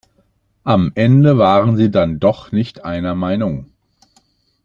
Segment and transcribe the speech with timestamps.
[0.63, 3.71] Am Ende waren sie dann doch nicht einer Meinung.